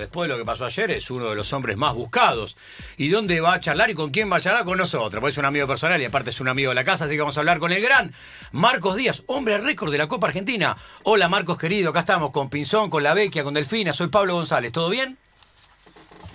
[0.00, 2.56] después de lo que pasó ayer, es uno de los hombres más buscados.
[2.96, 4.64] ¿Y dónde va a charlar y con quién va a charlar?
[4.64, 7.04] Con nosotros, porque es un amigo personal y aparte es un amigo de la casa,
[7.04, 8.12] así que vamos a hablar con el gran
[8.52, 10.76] Marcos Díaz, hombre récord de la Copa Argentina.
[11.04, 14.72] Hola Marcos querido, acá estamos con Pinzón, con La Vecchia, con Delfina, soy Pablo González,
[14.72, 15.16] ¿todo bien?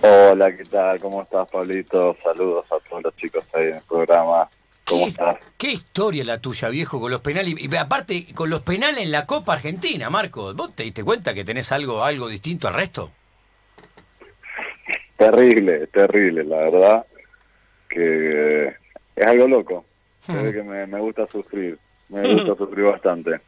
[0.01, 0.99] Hola, ¿qué tal?
[0.99, 2.15] ¿Cómo estás, Pablito?
[2.21, 4.49] Saludos a todos los chicos ahí en el programa.
[4.83, 5.37] ¿Cómo ¿Qué, estás?
[5.57, 7.55] qué historia la tuya, viejo, con los penales.
[7.57, 10.55] Y aparte, con los penales en la Copa Argentina, Marcos.
[10.55, 13.09] ¿Vos te diste cuenta que tenés algo, algo distinto al resto?
[15.17, 17.05] Terrible, terrible, la verdad.
[17.89, 18.75] Que
[19.15, 19.85] es algo loco.
[20.27, 21.77] Ve que me, me gusta sufrir.
[22.09, 23.39] Me gusta sufrir bastante.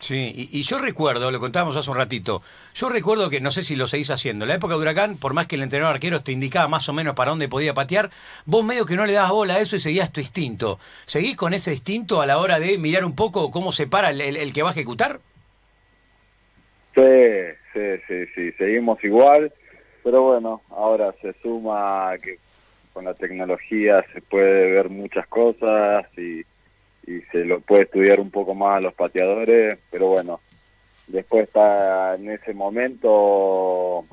[0.00, 2.42] Sí, y, y yo recuerdo, lo contábamos hace un ratito,
[2.74, 5.32] yo recuerdo que, no sé si lo seguís haciendo, en la época de Huracán, por
[5.34, 8.10] más que el entrenador arquero te indicaba más o menos para dónde podía patear,
[8.44, 10.78] vos medio que no le dabas bola a eso y seguías tu instinto.
[11.06, 14.20] ¿Seguís con ese instinto a la hora de mirar un poco cómo se para el,
[14.20, 15.20] el- el que va a ejecutar?
[16.94, 17.02] Sí,
[17.72, 18.52] sí, sí, sí.
[18.58, 19.52] Seguimos igual.
[20.04, 22.38] Pero bueno, ahora se suma que
[22.92, 26.42] con la tecnología se puede ver muchas cosas y,
[27.10, 30.40] y se lo puede estudiar un poco más a los pateadores, pero bueno,
[31.06, 34.04] después está en ese momento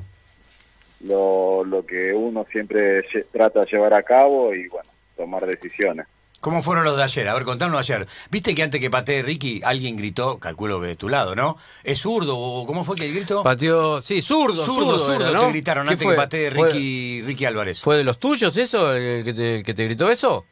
[1.02, 6.08] lo, lo que uno siempre trata de llevar a cabo y bueno, tomar decisiones.
[6.42, 7.30] ¿Cómo fueron los de ayer?
[7.30, 8.08] A ver, contanos ayer.
[8.32, 11.56] ¿Viste que antes que patee Ricky, alguien gritó, calculo que de tu lado, ¿no?
[11.84, 13.44] ¿Es zurdo o cómo fue que el grito?
[13.44, 15.50] Pateó, sí, zurdo, Zurdo, zurdo, zurdo, era, te ¿no?
[15.52, 16.16] gritaron ¿Qué antes fue?
[16.16, 17.80] que patee ¿Fue- Ricky, Ricky Álvarez.
[17.80, 20.46] ¿Fue de los tuyos eso, el que te, el que te gritó eso?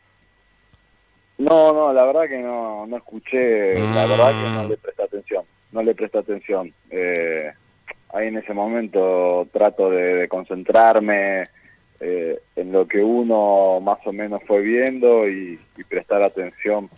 [1.40, 4.10] No, no, la verdad que no, no escuché, la Mm.
[4.10, 6.74] verdad que no le presté atención, no le presté atención.
[6.92, 7.52] Eh,
[8.14, 11.48] ahí en ese momento trato de, de concentrarme
[12.00, 16.90] eh, en lo que uno más o menos fue viendo y, y prestar atención,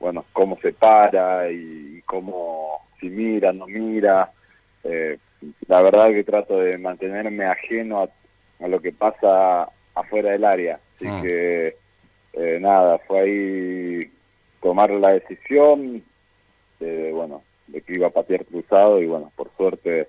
[0.00, 4.32] bueno, cómo se para y, cómo, si mira, no mira.
[4.84, 5.18] Eh,
[5.66, 8.08] la verdad que trato de mantenerme ajeno a,
[8.64, 10.80] a lo que pasa afuera del área.
[10.96, 11.20] Así Ah.
[11.22, 11.76] que
[12.34, 14.12] eh, nada, fue ahí
[14.60, 16.02] tomar la decisión
[16.80, 20.08] de, bueno, de que iba a patear cruzado y bueno, por suerte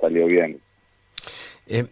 [0.00, 0.60] salió bien.
[1.70, 1.86] Eh,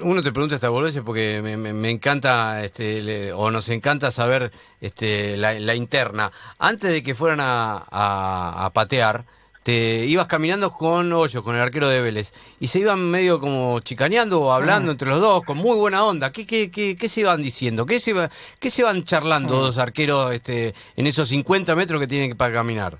[0.00, 4.10] uno te pregunta esta boludez porque me, me- me encanta, este, le- o nos encanta
[4.10, 4.50] saber
[4.80, 6.32] este, la, la interna.
[6.58, 9.24] Antes de que fueran a, a- a patear,
[9.62, 13.78] te ibas caminando con Hoyo, con el arquero de Vélez, y se iban medio como
[13.78, 16.32] chicaneando o hablando entre los dos, con muy buena onda.
[16.32, 17.86] ¿Qué, qué, qué, qué se iban diciendo?
[17.86, 22.08] ¿Qué se, iba- qué se van charlando dos arqueros este, en esos 50 metros que
[22.08, 22.98] tienen que para caminar?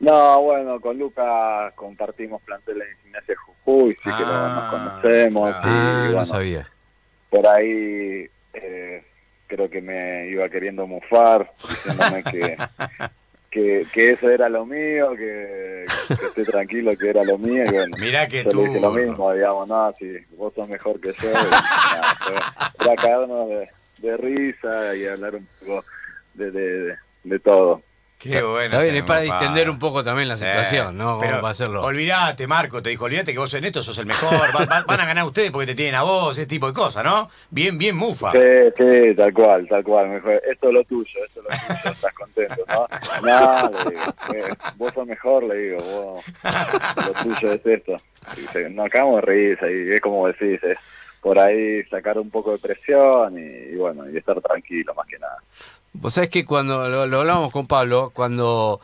[0.00, 3.34] No, bueno, con Lucas compartimos plantel en Gimnasia
[3.68, 5.50] Jujuy, sí que lo- Ah, nos conocemos.
[5.50, 5.68] claro.
[5.68, 6.68] y, Ah, no bueno, sabía.
[7.30, 9.02] por ahí eh,
[9.46, 12.56] creo que me iba queriendo mufar, diciéndome que,
[13.50, 17.64] que, que eso era lo mío, que, que esté tranquilo que era lo mío.
[17.66, 18.58] Y bueno, Mirá que yo tú.
[18.62, 21.28] le dije lo mismo, digamos, no, si vos sos mejor que yo.
[22.80, 23.68] era caernos de,
[23.98, 25.84] de risa y hablar un poco
[26.34, 27.82] de, de, de todo.
[28.18, 28.64] Qué bueno.
[28.64, 31.04] Está bien, es para distender un poco también la situación, Eh, ¿no?
[31.10, 31.82] Como pero para hacerlo.
[31.82, 35.00] Olvídate, Marco, te dijo, olvídate que vos en esto sos el mejor, va- va- van
[35.00, 37.30] a ganar ustedes porque te tienen a vos, ese tipo de cosas, ¿no?
[37.50, 38.32] Bien, bien mufa.
[38.32, 38.38] Sí,
[38.76, 40.08] sí, tal cual, tal cual.
[40.08, 42.86] Mejor, esto es lo tuyo, esto es lo tuyo, estás contento, ¿no?
[43.22, 44.02] No, le digo,
[44.34, 46.24] eh, vos sos mejor, le digo, vos,
[47.06, 47.96] lo tuyo es esto.
[48.70, 50.76] Nos acabamos de reír, y es como decís, es
[51.20, 55.18] por ahí sacar un poco de presión y, y bueno, y estar tranquilo más que
[55.18, 55.38] nada.
[55.92, 58.80] Vos sabés que cuando lo, hablábamos con Pablo, cuando,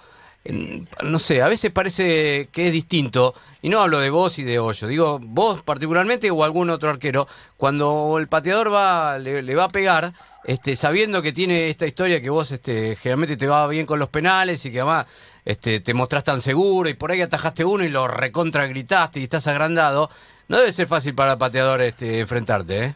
[1.02, 4.58] no sé, a veces parece que es distinto, y no hablo de vos y de
[4.58, 9.64] Hoyo, digo vos particularmente o algún otro arquero, cuando el pateador va le, le va
[9.64, 10.12] a pegar,
[10.44, 14.10] este, sabiendo que tiene esta historia que vos este, generalmente te va bien con los
[14.10, 15.06] penales y que además
[15.44, 19.24] este, te mostrás tan seguro y por ahí atajaste uno y lo recontra gritaste y
[19.24, 20.10] estás agrandado,
[20.48, 22.94] no debe ser fácil para el pateador este, enfrentarte, ¿eh?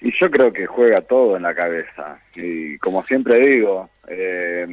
[0.00, 2.20] Y yo creo que juega todo en la cabeza.
[2.34, 4.66] Y como siempre digo, eh,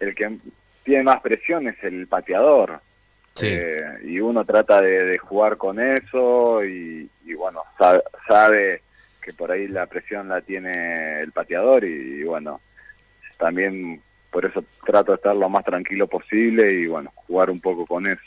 [0.00, 0.38] el que
[0.82, 2.80] tiene más presión es el pateador.
[3.34, 3.48] Sí.
[3.50, 8.82] Eh, y uno trata de, de jugar con eso y, y bueno, sa- sabe
[9.20, 12.60] que por ahí la presión la tiene el pateador y, bueno,
[13.38, 14.00] también
[14.30, 18.06] por eso trato de estar lo más tranquilo posible y bueno, jugar un poco con
[18.06, 18.20] eso.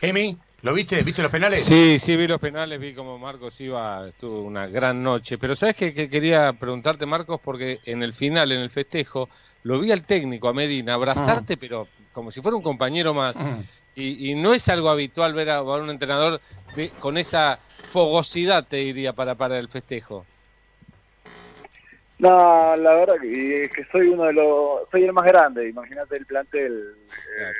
[0.00, 1.02] Emi, ¿lo viste?
[1.02, 1.60] ¿Viste los penales?
[1.60, 5.38] Sí, sí, vi los penales, vi como Marcos iba, estuvo una gran noche.
[5.38, 7.40] Pero ¿sabes qué, qué quería preguntarte, Marcos?
[7.44, 9.28] Porque en el final, en el festejo,
[9.62, 13.36] lo vi al técnico, a Medina, abrazarte, pero como si fuera un compañero más.
[13.94, 16.40] Y, y no es algo habitual ver a, a un entrenador
[16.74, 20.24] de- con esa fogosidad, te diría, para, para el festejo.
[22.18, 26.16] No, la verdad que, es que soy uno de los, soy el más grande, imagínate
[26.16, 26.94] el plantel.
[27.38, 27.52] eh,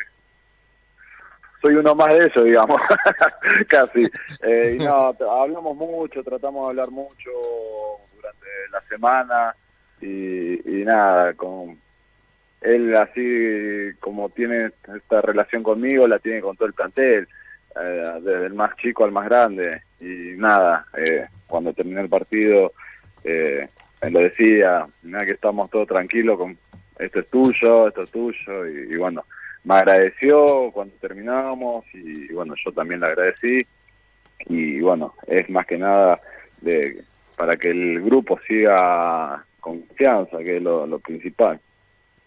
[1.65, 2.79] soy uno más de ellos, digamos,
[3.69, 4.07] casi.
[4.43, 7.31] Eh, y no, hablamos mucho, tratamos de hablar mucho
[8.15, 9.57] durante la semana
[9.99, 11.81] y, y nada, con
[12.61, 17.27] él así como tiene esta relación conmigo, la tiene con todo el plantel,
[17.81, 19.81] eh, desde el más chico al más grande.
[20.01, 22.75] Y nada, eh, cuando terminó el partido,
[23.25, 23.67] eh,
[24.03, 26.59] él lo decía, nada que estamos todos tranquilos con
[26.99, 29.25] esto es tuyo, esto es tuyo, y bueno,
[29.65, 33.67] me agradeció cuando terminamos y, bueno, yo también le agradecí
[34.47, 36.21] y bueno, es más que nada
[36.61, 37.03] de,
[37.37, 41.59] para que el grupo siga con confianza, que es lo, lo principal.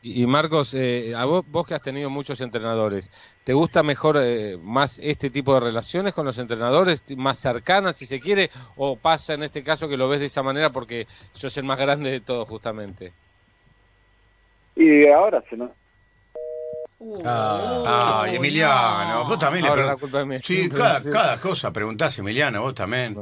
[0.01, 3.11] Y, y Marcos, eh, a vos, vos que has tenido muchos entrenadores,
[3.43, 8.07] ¿te gusta mejor eh, más este tipo de relaciones con los entrenadores, más cercanas si
[8.07, 11.55] se quiere, o pasa en este caso que lo ves de esa manera porque sos
[11.57, 13.13] el más grande de todos justamente?
[14.75, 15.69] Y ahora se nos...
[17.25, 18.21] Ah.
[18.23, 20.39] Ay, Emiliano, vos también le Ahora pregun- la culpa es mía.
[20.43, 23.15] Sí, cada, cosa preguntás, Emiliano, vos también.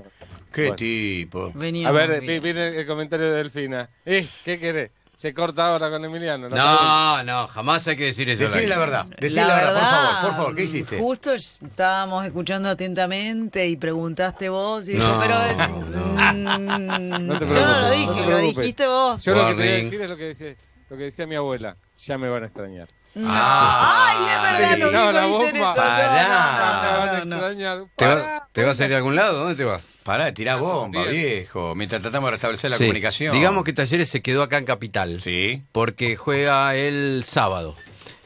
[0.52, 0.76] Qué Bueno.
[0.78, 1.52] tipo.
[1.54, 3.90] Venía A ver, viene el comentario de Delfina.
[4.06, 4.92] Eh, ¿Qué querés?
[5.14, 6.50] Se corta ahora con Emiliano.
[6.50, 6.56] ¿no?
[6.56, 8.54] No, no, jamás hay que decir eso.
[8.56, 8.68] aire.
[8.68, 10.98] la verdad, decime la, verdad, por favor, por favor, ¿qué hiciste?
[11.00, 15.36] Justo estábamos escuchando atentamente y preguntaste vos y dije, No, pero
[15.70, 16.34] no.
[16.34, 19.24] mm, No te yo no lo dije, lo dijiste vos.
[19.24, 19.84] Yo lo que te voy a Warning.
[19.86, 20.56] decir es lo que decía,
[20.90, 21.76] lo que decía mi abuela.
[22.06, 22.88] Ya me van a extrañar.
[23.24, 25.54] Ah, Ay, es verdad, no no, eso.
[25.54, 27.20] No, Pará.
[27.20, 27.90] no, no, no, no.
[27.96, 29.38] ¿Te, va- ¿Te vas a ir a algún lado?
[29.40, 29.82] ¿Dónde te vas?
[30.04, 31.12] Pará de tirar bomba, Bien.
[31.14, 33.34] viejo, mientras tratamos de restablecer la Sí, comunicación.
[33.34, 35.22] Digamos que Talleres se quedó acá en Capital.
[35.22, 35.64] Sí.
[35.72, 37.76] Porque juega el sábado.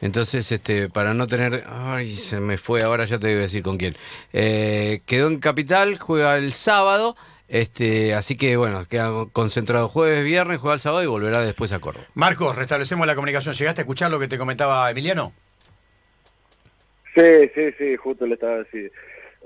[0.02, 1.64] Entonces, este, para no tener.
[1.68, 3.96] Ay, se me fue, ahora ya te voy a decir con quién.
[4.32, 7.16] Eh, quedó en Capital, juega el sábado.
[7.50, 11.80] Este, así que bueno, queda concentrado jueves, viernes, juega el sábado y volverá después a
[11.80, 12.06] Córdoba.
[12.14, 13.56] Marcos, restablecemos la comunicación.
[13.56, 15.32] ¿Llegaste a escuchar lo que te comentaba Emiliano?
[17.12, 18.92] Sí, sí, sí, justo le estaba diciendo.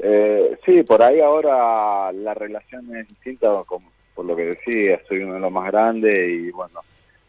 [0.02, 5.20] Eh, sí, por ahí ahora la relación es distinta, como, por lo que decía, soy
[5.20, 6.80] uno de los más grandes y bueno,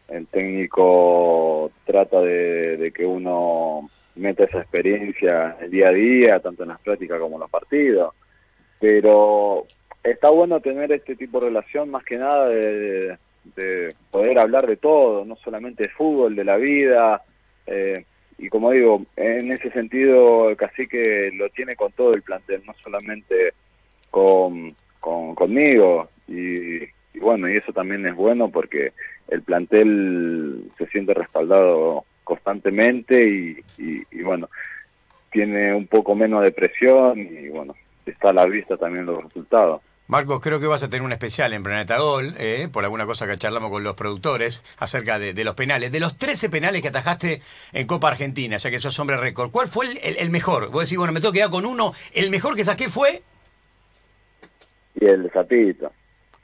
[0.08, 6.64] el técnico trata de, de que uno meta esa experiencia el día a día, tanto
[6.64, 8.14] en las prácticas como en los partidos.
[8.78, 9.66] Pero
[10.10, 13.16] está bueno tener este tipo de relación más que nada de,
[13.56, 17.22] de poder hablar de todo, no solamente de fútbol, de la vida.
[17.66, 18.04] eh,
[18.38, 22.74] y como digo, en ese sentido el cacique lo tiene con todo el plantel, no
[22.82, 23.52] solamente
[24.10, 26.10] con, con- conmigo.
[26.28, 28.92] Y, y bueno, y eso también es bueno porque
[29.28, 34.50] el plantel se siente respaldado constantemente y, y- y bueno,
[35.32, 37.74] tiene un poco menos de presión y bueno,
[38.04, 39.80] está a la vista también los resultados.
[40.08, 43.26] Marcos, creo que vas a tener un especial en Planeta Gol, eh, por alguna cosa
[43.26, 45.90] que charlamos con los productores acerca de, de los penales.
[45.90, 47.40] De los 13 penales que atajaste
[47.72, 50.70] en Copa Argentina, ya que sos hombre récord, ¿cuál fue el, el- el mejor?
[50.70, 51.92] Vos decís, bueno, me tengo que quedar con uno.
[52.12, 53.22] ¿El mejor que saqué fue?
[55.00, 55.92] Y el Zapito.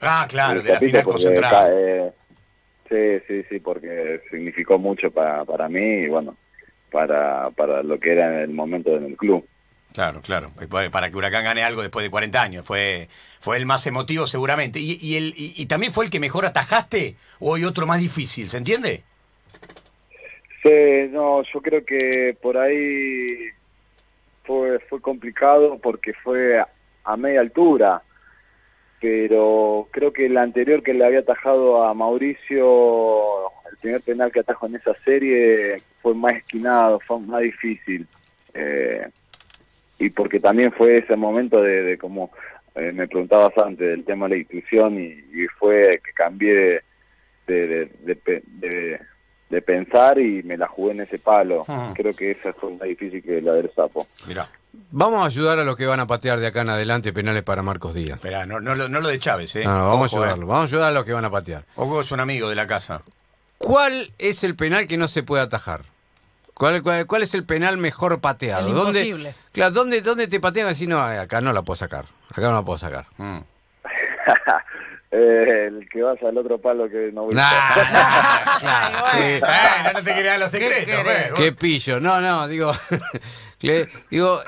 [0.01, 1.69] Ah, claro, El de la final concentrada.
[1.71, 2.11] eh,
[2.89, 6.35] sí, sí, sí, porque significó mucho para, para mí y bueno,
[6.91, 9.47] para, para lo que era en el momento en el club.
[9.93, 10.51] Claro, claro.
[10.91, 12.65] Para que Huracán gane algo después de 40 años.
[12.65, 13.07] Fue,
[13.39, 14.79] fue el más emotivo seguramente.
[14.79, 17.99] ¿Y, y el, y, y también fue el que mejor atajaste o hay otro más
[17.99, 18.49] difícil?
[18.49, 19.03] ¿Se entiende?
[20.63, 23.49] Sí, no, yo creo que por ahí
[24.43, 26.67] fue, fue complicado porque fue a,
[27.03, 28.01] a media altura,
[28.99, 34.39] pero creo que el anterior que le había atajado a Mauricio, el primer penal que
[34.39, 38.07] atajó en esa serie, fue más esquinado, fue más difícil.
[38.53, 39.05] Eh,
[39.99, 42.31] y porque también fue ese momento de, de como
[42.75, 46.83] eh, me preguntabas antes, del tema de la inclusión y, y fue que cambié de,
[47.47, 48.99] de, de, de pe- de-
[49.49, 51.61] de pensar y me la jugué en ese palo.
[51.67, 51.93] Ujú.
[51.93, 54.07] Creo que esa fue más difícil que la del sapo.
[54.25, 54.49] Mirá,
[54.89, 57.61] Vamos a ayudar a los que van a patear de acá en adelante penales para
[57.61, 58.15] Marcos Díaz.
[58.15, 59.63] esperá, no, no, lo- no lo de Chávez, ¿eh?
[59.63, 60.29] No, no, vamos Ojo, a eh.
[60.29, 60.47] ayudarlo.
[60.47, 61.65] Vamos a ayudar a los que van a patear.
[61.75, 63.03] Ojo es un amigo de la casa.
[63.59, 65.81] ¿Cuál es el penal que no se puede atajar?
[66.53, 68.67] ¿Cuál, cuál, cuál es el penal mejor pateado?
[68.67, 69.35] El ¿Dónde, imposible.
[69.51, 70.85] claro, ¿dónde, ¿Dónde te patean así?
[70.87, 72.05] No, acá no la puedo sacar.
[72.29, 73.05] Acá no la puedo sacar.
[73.17, 73.39] Mm.
[75.15, 79.11] Eh, el que vaya al otro palo que no voy Nah, a.
[79.13, 81.31] Sí, bueno, no te quería los secretos, pues.
[81.35, 81.99] Qué pillo.
[81.99, 82.71] No, no, digo,
[83.61, 84.41] le- digo,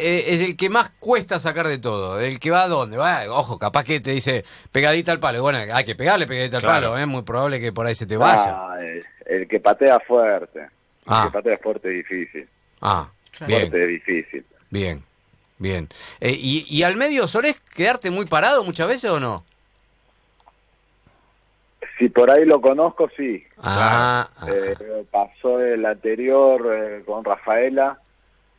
[0.00, 2.18] eh, es el que más cuesta sacar de todo.
[2.20, 2.96] El que va a dónde.
[2.96, 5.42] Va, ojo, capaz que te dice pegadita al palo.
[5.42, 6.96] Bueno, hay que pegarle pegadita al palo.
[6.96, 8.54] Es muy probable que por ahí se te vaya.
[8.56, 10.68] Ah, el, el que patea fuerte.
[11.08, 11.30] Ah.
[11.62, 12.48] fuerte difícil.
[12.80, 13.46] Ah, Claro.
[13.46, 14.46] bien, Fuerte difícil.
[14.70, 15.02] bien,
[15.58, 15.88] bien.
[16.20, 19.44] Eh, y, ¿Y al medio solés quedarte muy parado muchas veces o no?
[21.98, 23.44] Si por ahí lo conozco, sí.
[23.62, 27.98] Ah, Eh, pasó el anterior eh, con Rafaela,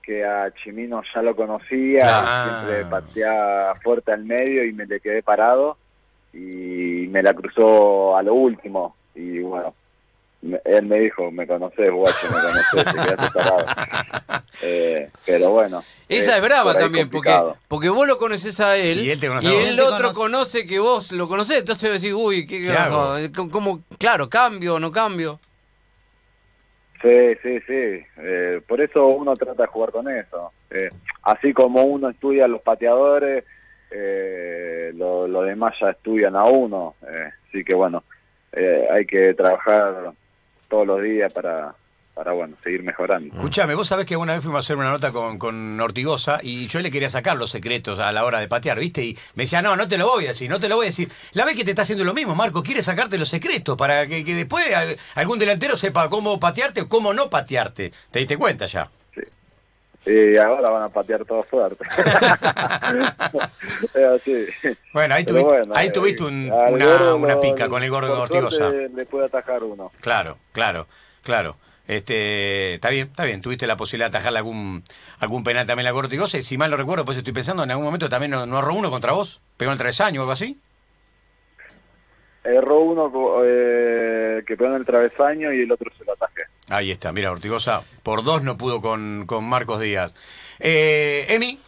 [0.03, 2.63] que a Chimino ya lo conocía, Ah.
[2.65, 5.77] siempre pateaba fuerte al medio y me le quedé parado
[6.33, 9.73] y me la cruzó a lo último y bueno,
[10.41, 13.65] me- él me dijo, me conocés, guacho, me conocés, te quedaste parado.
[14.61, 15.81] Eh, pero bueno.
[16.09, 17.57] Esa eh, es brava por también, porque, complicado.
[17.69, 19.61] porque vos lo conoces a él Y él te conoce y a vos.
[19.61, 20.19] el Él otro conoce.
[20.19, 23.15] conoce que vos lo conocés, entonces decís, uy, ¿qué, ¿Qué hago?
[23.51, 25.39] cómo- claro, cambio o no cambio?
[27.01, 28.03] Sí, sí, sí.
[28.17, 30.51] Eh, por eso uno trata de jugar con eso.
[30.71, 30.89] Eh,
[31.23, 33.45] así como uno estudia a los pateadores,
[33.91, 36.95] eh, lo, lo demás ya estudian a uno.
[37.09, 38.03] Eh, así que bueno,
[38.51, 40.11] eh, hay que trabajar
[40.69, 41.73] todos los días para,
[42.13, 43.33] para bueno, seguir mejorando.
[43.35, 46.67] Escuchame, vos sabés que una vez fuimos a hacer una nota con, con Ortigosa y
[46.67, 49.03] yo le quería sacar los secretos a la hora de patear, ¿viste?
[49.03, 50.89] Y me decía, no, no te lo voy a decir, no te lo voy a
[50.89, 51.09] decir.
[51.33, 54.23] La vez que te está haciendo lo mismo, Marco, quiere sacarte los secretos para que,
[54.23, 57.91] que después al- algún delantero sepa cómo patearte o cómo no patearte.
[58.11, 58.89] ¿Te diste cuenta ya?
[60.05, 61.83] Y ahora van a patear todo fuerte.
[64.93, 67.89] Bueno, ahí, Pero tuvi- bueno, ahí eh, tuviste un- una, una lo- pica con el
[67.89, 68.69] gordo por Ortigosa.
[68.71, 69.91] Le puede atajar uno.
[70.01, 70.87] Claro, claro,
[71.23, 71.57] claro.
[71.87, 73.41] Este, está bien, está bien.
[73.41, 74.83] Tuviste la posibilidad de atajarle algún
[75.19, 77.85] algún penal también a Ortigosa y si mal no recuerdo, pues estoy pensando en algún
[77.85, 80.59] momento también no, no ahorró uno contra vos, pegó en el travesaño o algo así.
[82.43, 83.11] Erró uno
[83.43, 86.43] eh, que pegó en el travesaño y el otro se lo atajé.
[86.69, 90.13] Ahí está, mira, Ortigosa por dos no pudo con, con Marcos Díaz.
[90.59, 91.59] Eh, Emi,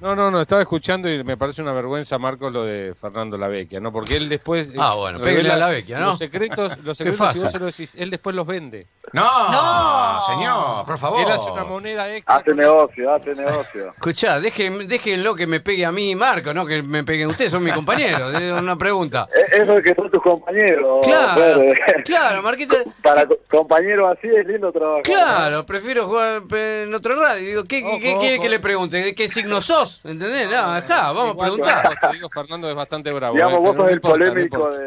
[0.00, 3.80] No, no, no, estaba escuchando y me parece una vergüenza, Marcos, lo de Fernando Lavecchia,
[3.80, 3.92] ¿no?
[3.92, 4.68] Porque él después...
[4.68, 6.06] eh, Ah, bueno, pégale a Lavecchia, ¿no?
[6.08, 8.86] Los secretos, los secretos si vos se los decís, él después los vende.
[9.12, 10.22] No, No.
[10.26, 11.20] señor, por favor.
[11.20, 12.36] Él hace una moneda extra.
[12.36, 13.88] Hace negocio, hace negocio.
[13.94, 17.50] Escuchá, dejen, déjenlo que me pegue a mí y Marco, no que me peguen ustedes,
[17.52, 18.34] son mis compañeros.
[18.34, 19.28] Es una pregunta.
[19.52, 21.04] Eso es que son tus compañeros.
[21.04, 21.60] Claro,
[22.04, 22.76] claro, Marquita.
[23.02, 25.02] Para co- compañeros así es lindo trabajar.
[25.02, 27.46] Claro, prefiero jugar en otro radio.
[27.48, 28.42] Digo, ¿qué, qué- Ojo, qué quiere ojo.
[28.42, 28.96] que le pregunte?
[28.98, 30.00] ¿De qué signo sos?
[30.04, 30.50] ¿Entendés?
[30.50, 31.98] No, ajá, vamos a preguntar.
[32.00, 33.34] Te digo, Fernando es bastante bravo.
[33.34, 34.78] Digamos, eh, vos sos no el importa, no polémico importa.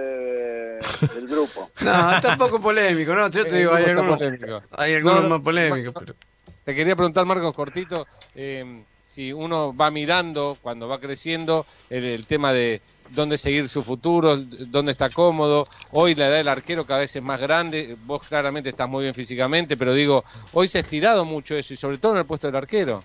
[0.79, 1.69] De- del grupo.
[1.81, 3.29] No, tampoco polémico, ¿no?
[3.29, 5.93] Yo te digo, hay El grupo algunos, hay algunos No, más polémicos.
[5.99, 6.15] Pero-
[6.63, 8.05] Te quería preguntar, Marcos, cortito,
[8.35, 13.81] eh, si uno va mirando cuando va creciendo el, el tema de dónde seguir su
[13.83, 15.65] futuro, dónde está cómodo.
[15.91, 19.15] Hoy la edad del arquero cada vez es más grande, vos claramente estás muy bien
[19.15, 22.45] físicamente, pero digo, hoy se ha estirado mucho eso y sobre todo en el puesto
[22.45, 23.01] del arquero.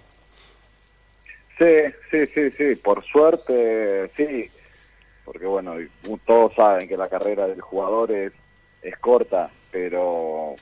[1.57, 1.65] Sí,
[2.11, 2.77] sí, sí, sí.
[2.77, 4.51] Por suerte, sí.
[5.25, 5.75] Porque bueno,
[6.27, 8.33] todos saben que la carrera del jugador es,
[8.83, 10.55] es corta, pero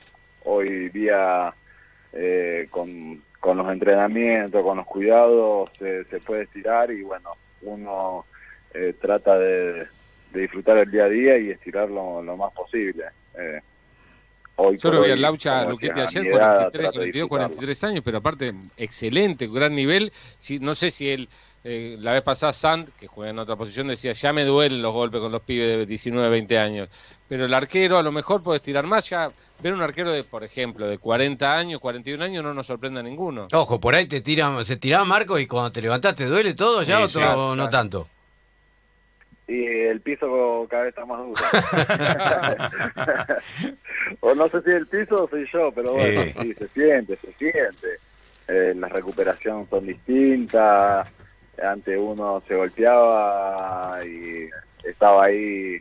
[0.45, 1.53] hoy día
[2.13, 7.29] eh, con, con los entrenamientos, con los cuidados, se, se puede estirar y bueno,
[7.61, 8.25] uno
[8.73, 9.87] eh, trata de,
[10.33, 13.05] de disfrutar el día a día y estirarlo lo más posible.
[13.37, 13.61] Eh,
[14.55, 17.11] hoy Yo lo vi hoy, al Laucha Luquete a ayer, mi edad, 43, trato de
[17.11, 17.29] 42, disfrutarlo.
[17.29, 20.11] 43 años, pero aparte excelente, gran nivel.
[20.37, 21.29] Si, no sé si él,
[21.65, 24.91] eh, la vez pasada Sand, que juega en otra posición, decía, ya me duelen los
[24.93, 26.89] golpes con los pibes de 19, 20 años.
[27.27, 30.43] Pero el arquero a lo mejor puede estirar más, ya ver un arquero de, por
[30.43, 33.47] ejemplo, de 40 años, 41 años, no nos sorprende a ninguno.
[33.53, 36.97] Ojo, por ahí te tira, se tiraba Marco y cuando te levantaste, ¿duele todo ya
[36.97, 37.69] Sí, o sí, todo- claro, no claro.
[37.69, 38.09] tanto?
[39.47, 41.41] Y el piso cada vez está más duro.
[44.21, 46.35] o no sé si el piso o soy yo, pero bueno, Eh.
[46.41, 47.87] sí, se siente, se siente.
[48.47, 51.07] Eh, las recuperaciones son distintas.
[51.61, 54.49] Antes uno se golpeaba y
[54.83, 55.77] estaba ahí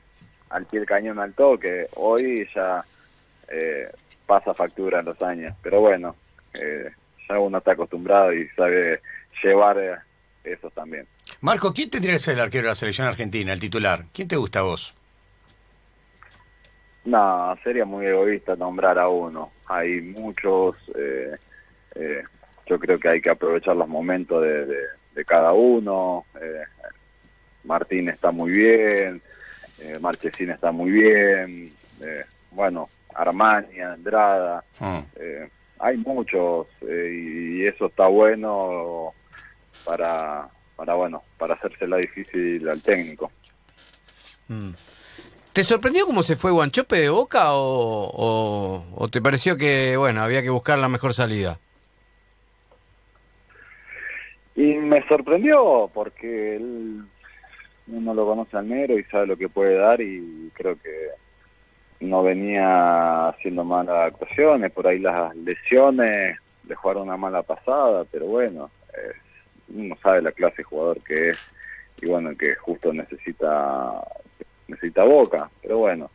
[0.50, 1.86] al pie del cañón al toque.
[1.96, 2.84] Hoy ya
[3.48, 3.90] eh,
[4.26, 5.54] pasa factura en los años.
[5.62, 6.14] Pero bueno,
[6.54, 6.90] eh,
[7.28, 9.00] ya uno está acostumbrado y sabe
[9.42, 9.94] llevar eh,
[10.44, 11.06] eso también.
[11.40, 14.04] Marco, ¿quién tendría que ser el arquero de la selección argentina, el titular?
[14.12, 14.94] ¿Quién te gusta a vos?
[17.04, 19.50] No, sería muy egoísta nombrar a uno.
[19.66, 21.34] Hay muchos, eh,
[21.96, 22.22] eh,
[22.66, 26.24] yo creo que hay que aprovechar los momentos de, de- de cada uno.
[26.40, 26.62] Eh,
[27.64, 29.22] Martín está muy bien,
[29.78, 34.98] eh, Marchesín está muy bien, eh, bueno, Armani, Andrada, Mm.
[35.16, 39.12] eh, hay muchos eh, y, y eso está bueno
[39.84, 43.30] para, para, bueno, para hacérsela difícil al técnico.
[44.48, 44.70] Mm.
[45.52, 50.22] ¿Te sorprendió cómo se fue Guanchope de Boca o, o- o te pareció que, bueno,
[50.22, 51.58] había que buscar la mejor salida?
[54.54, 57.02] Y me sorprendió porque él,
[57.86, 61.08] uno lo conoce al negro y sabe lo que puede dar y creo que
[62.00, 68.26] no venía haciendo malas actuaciones, por ahí las lesiones le jugaron una mala pasada, pero
[68.26, 69.12] bueno, eh,
[69.74, 71.38] uno sabe la clase de jugador que es
[72.00, 74.02] y bueno, que justo necesita
[74.66, 76.10] necesita Boca, pero bueno,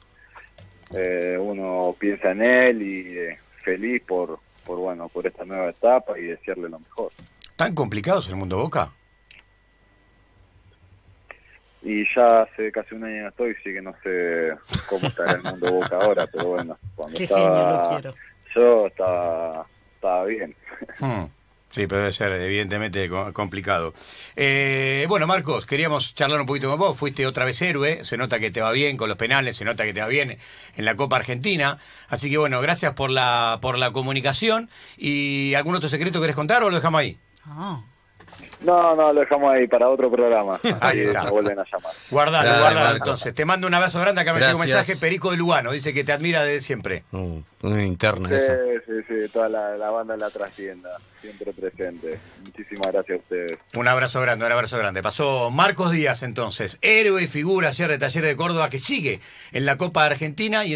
[0.93, 6.19] eh, uno piensa en él y eh, feliz por por bueno, por esta nueva etapa
[6.19, 7.11] y desearle lo mejor.
[7.57, 8.93] ¿Tan complicado es el mundo Boca?
[11.83, 14.53] Y ya hace casi un año no estoy, sí que no sé
[14.89, 18.15] cómo está el mundo Boca ahora, pero bueno, cuando Qué genio, lo estaba quiero.
[18.55, 20.55] yo estaba, estaba bien.
[20.99, 21.25] Hmm.
[21.69, 23.93] Sí, pero debe ser evidentemente co- complicado.
[24.35, 26.97] Eh, bueno, Marcos, queríamos charlar un poquito con vos.
[26.97, 28.03] Fuiste otra vez héroe.
[28.03, 30.37] Se nota que te va bien con los penales, se nota que te va bien
[30.75, 31.77] en la Copa Argentina.
[32.07, 34.69] Así que bueno, gracias por la por la comunicación.
[34.97, 37.19] ¿Y algún otro secreto querés contar o lo dejamos ahí?
[38.61, 40.59] No, no, lo dejamos ahí para otro programa.
[40.81, 41.23] Ahí está.
[41.25, 41.93] me vuelven a llamar.
[42.09, 42.95] Guardalo, Dale, guardalo.
[42.97, 44.21] Entonces, te mando un abrazo grande.
[44.21, 44.95] Acá me llega un mensaje.
[44.97, 47.03] Perico de Lugano dice que te admira desde siempre.
[47.11, 48.55] Uh, una interna Sí, esa.
[48.85, 50.89] sí, sí, toda la, la banda en la trastienda,
[51.21, 52.19] siempre presente.
[52.43, 53.59] Muchísimas gracias a ustedes.
[53.75, 55.01] Un abrazo grande, un abrazo grande.
[55.03, 59.65] Pasó Marcos Díaz entonces, héroe y figura ayer de Taller de Córdoba que sigue en
[59.65, 60.73] la Copa Argentina y